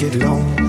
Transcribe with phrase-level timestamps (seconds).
[0.00, 0.59] Get it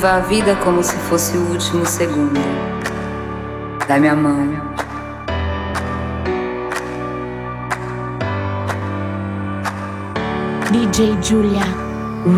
[0.00, 2.40] Viva a vida como se fosse o último segundo.
[3.86, 4.48] Dá-me a mão.
[10.70, 11.60] DJ Julia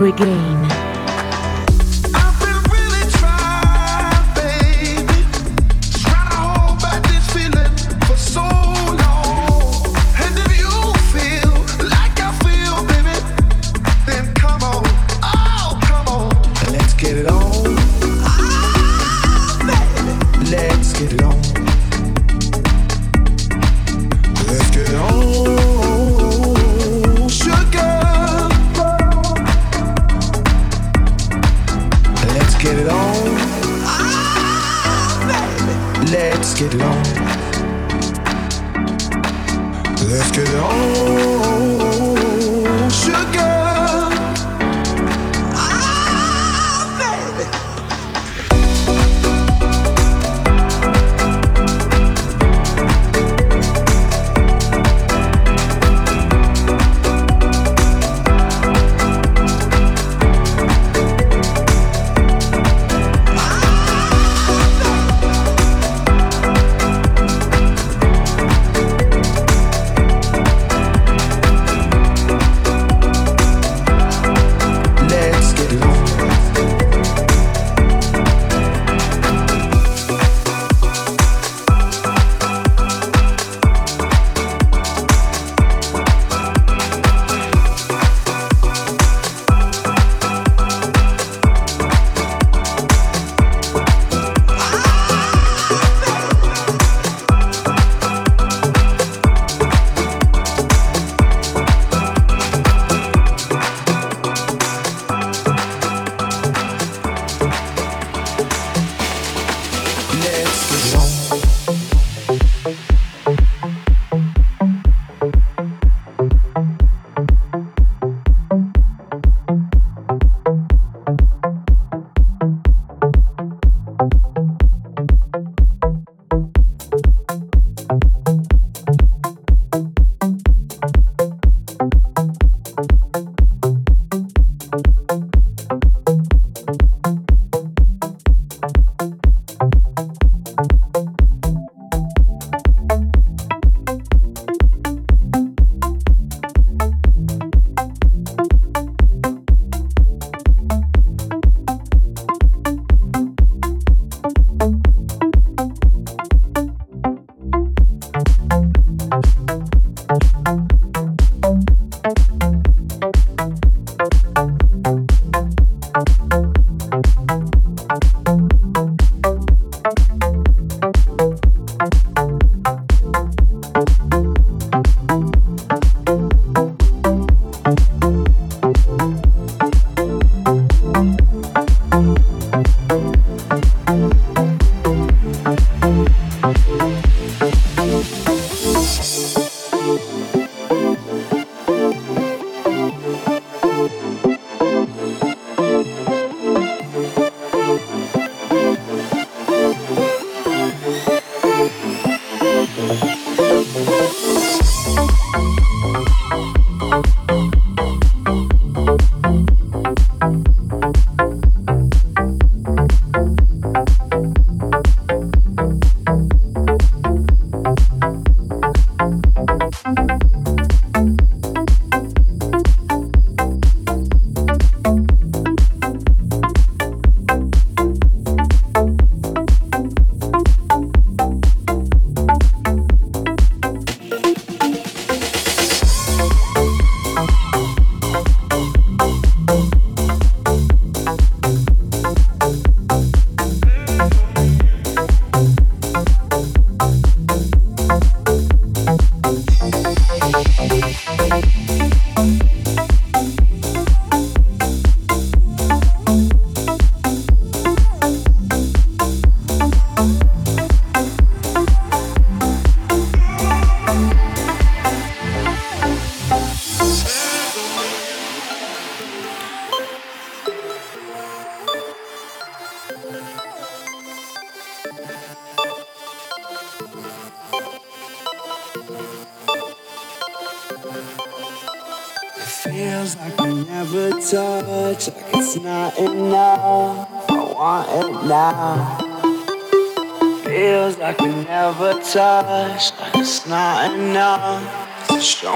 [0.01, 0.82] Regain.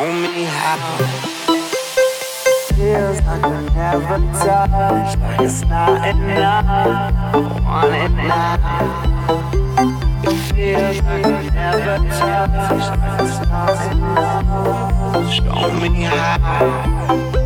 [0.06, 0.78] Show me how.
[2.74, 6.66] Feels like I never touch, like it's not enough.
[7.34, 8.56] I want it now.
[10.22, 15.32] It feels like I never touch, like it's not enough.
[15.32, 17.45] Show me how.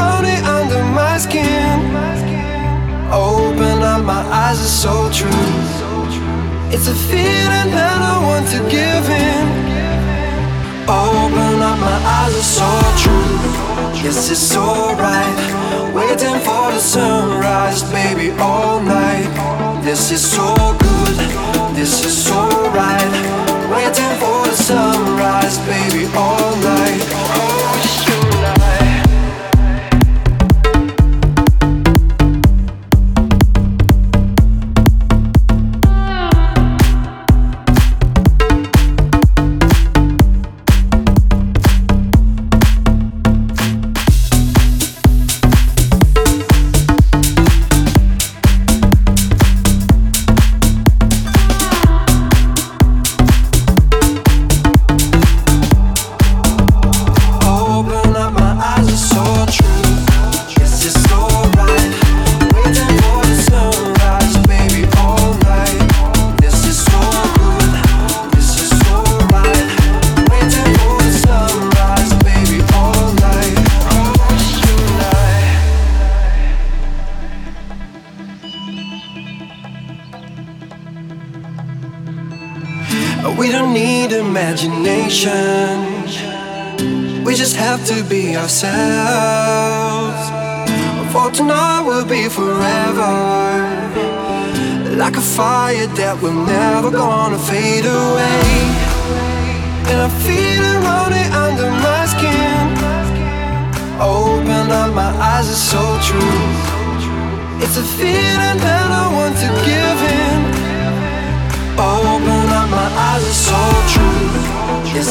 [0.00, 1.76] running under my skin.
[3.12, 5.48] Open up my eyes, it's so true.
[6.74, 9.46] It's a feeling that I want to give in.
[10.88, 12.70] Open up my eyes, it's so
[13.02, 13.38] true.
[14.04, 15.38] Yes, it's right.
[15.92, 19.28] Waiting for the sunrise, baby, all night.
[19.82, 21.16] This is so good.
[21.74, 23.12] This is so right.
[23.70, 27.02] Waiting for the sunrise, baby, all night.
[27.40, 27.57] Oh.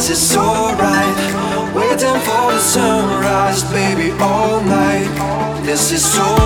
[0.10, 1.76] it's alright.
[1.76, 5.10] Waiting for the sunrise, baby, all night.
[5.66, 6.37] This is so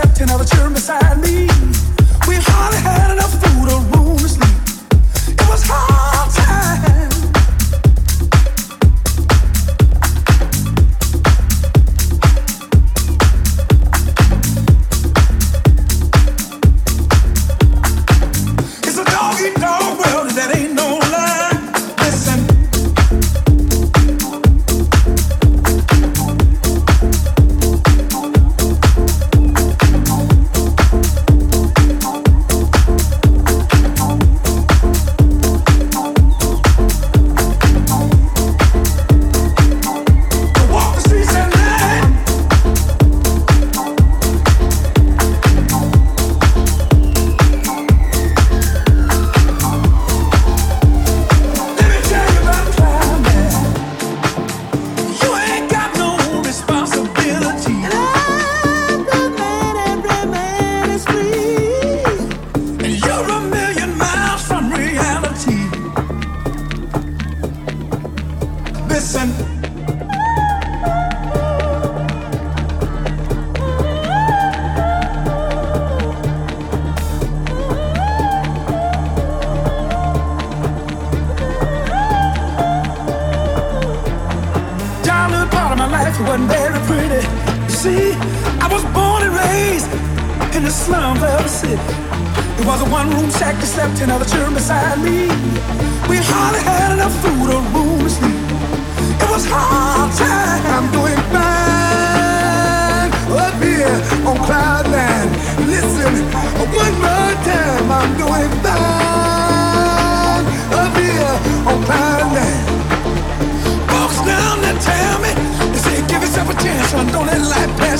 [0.00, 1.48] slept and other children beside me.
[2.28, 3.47] We've hardly had enough.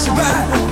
[0.06, 0.67] Pass you.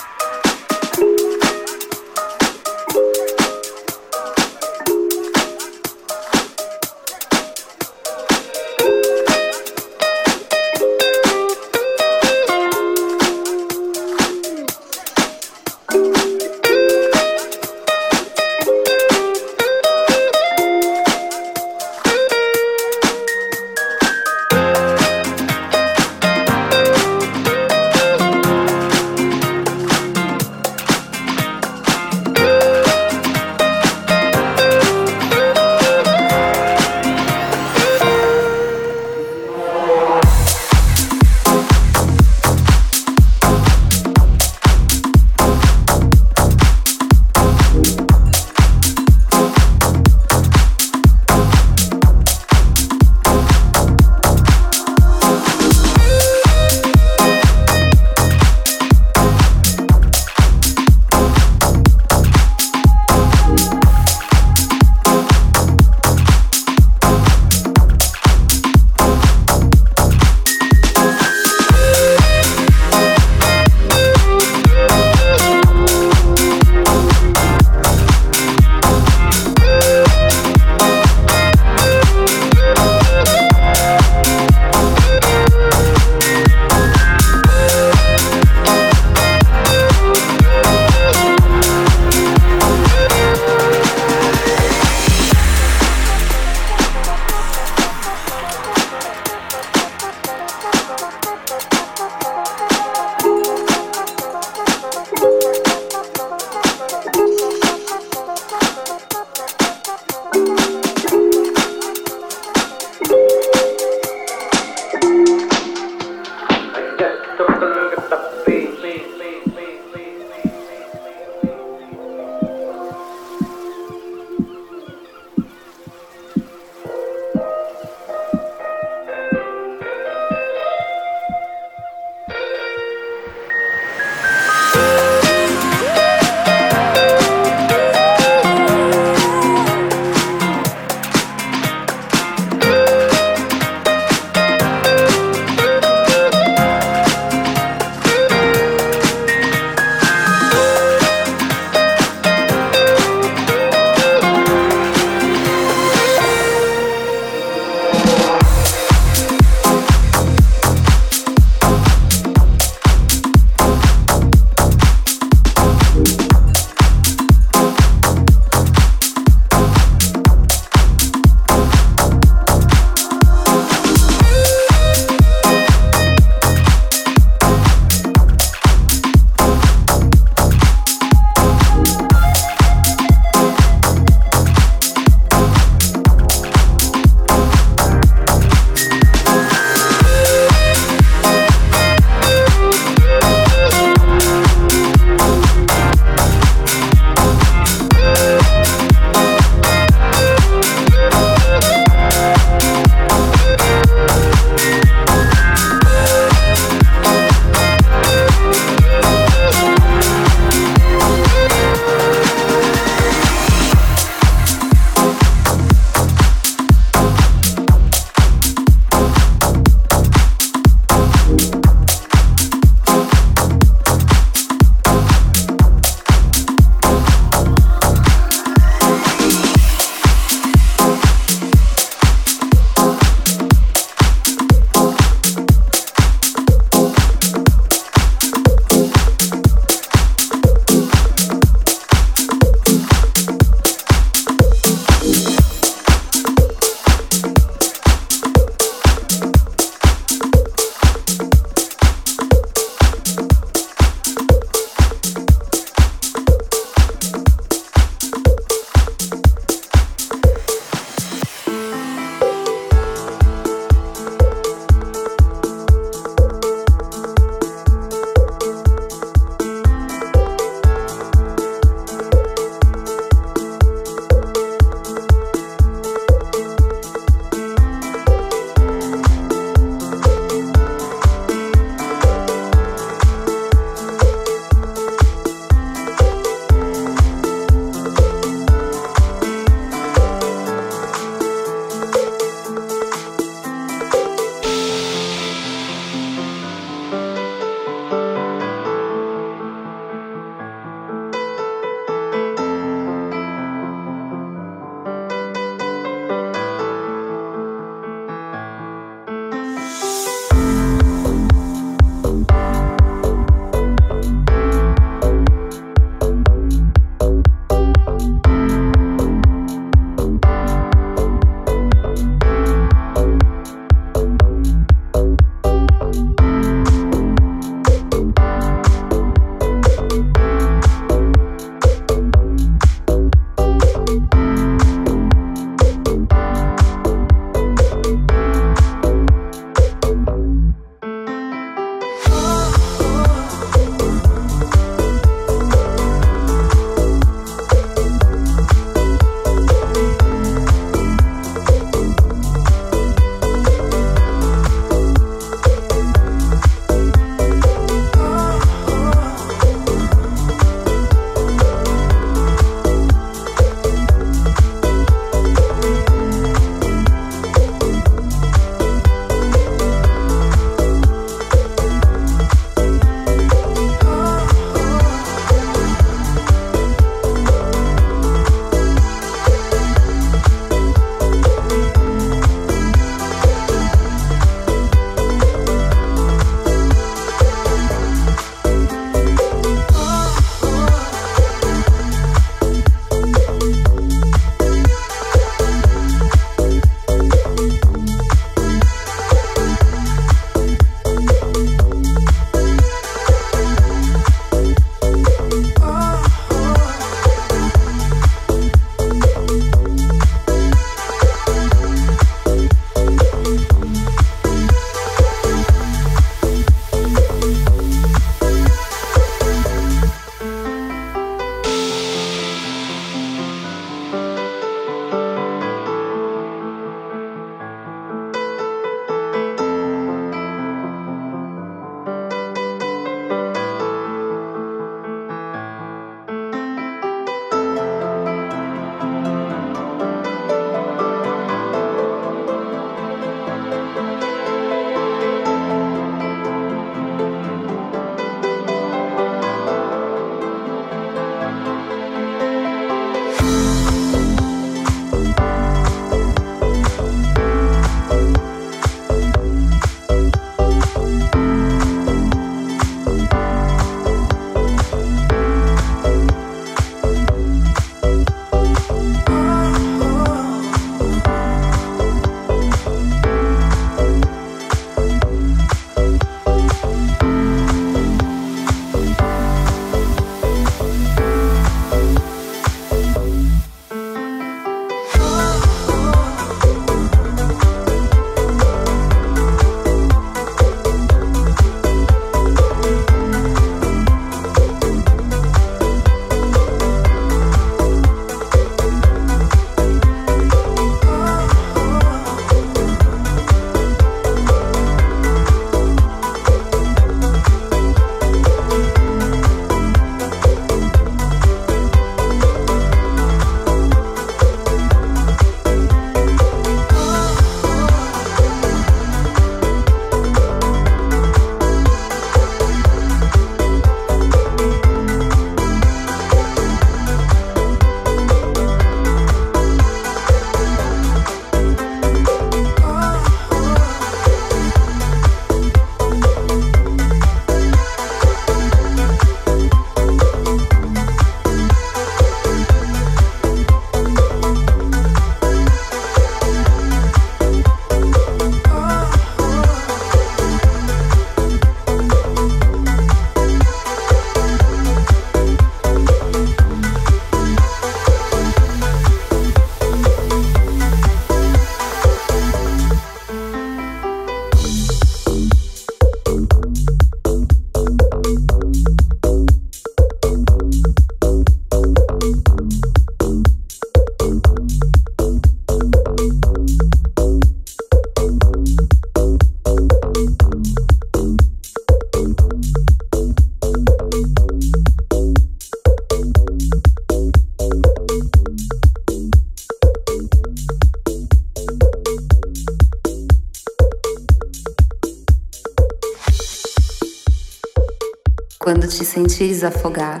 [598.78, 600.00] Te sentires afogar,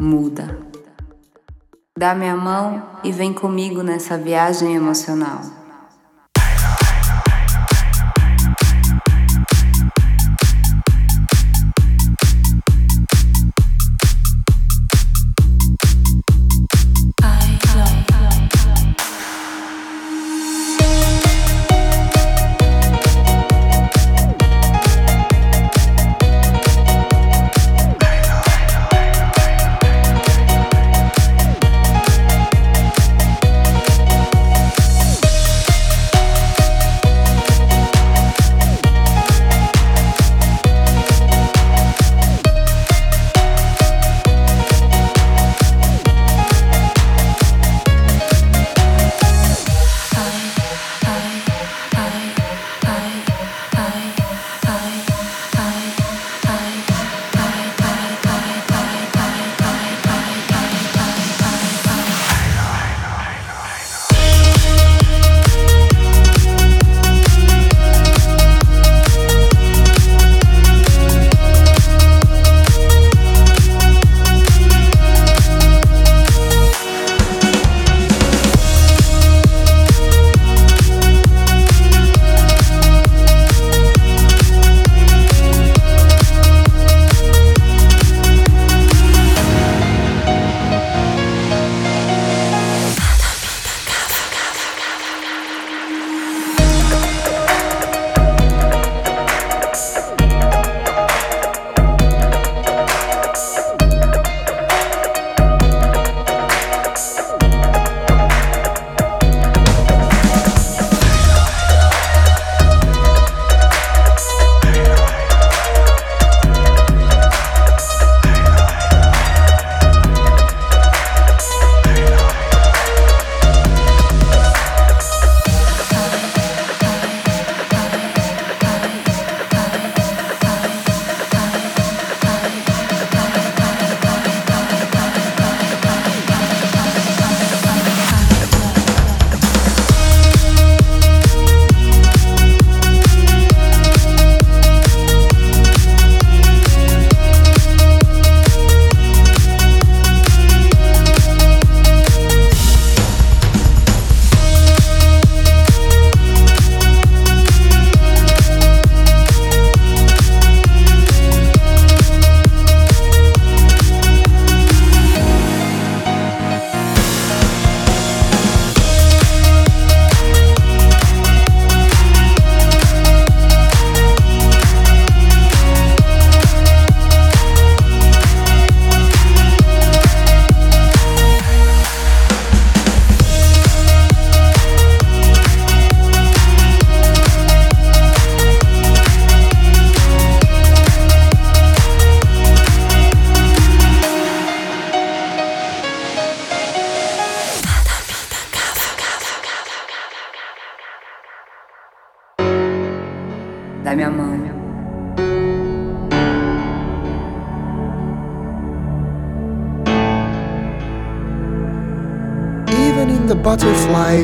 [0.00, 0.60] muda.
[1.98, 5.63] Dá minha mão e vem comigo nessa viagem emocional.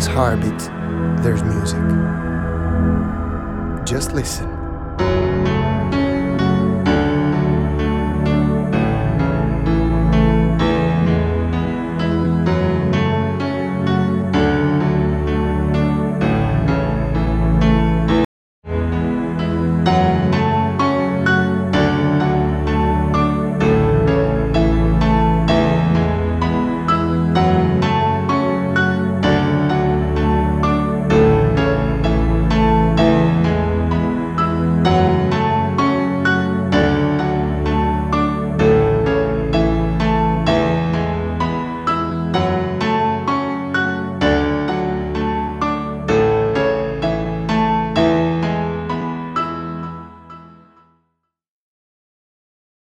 [0.00, 0.49] Butterfly's heartbeat,